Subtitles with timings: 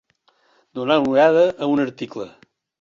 [0.79, 2.29] Donar una ullada a un article.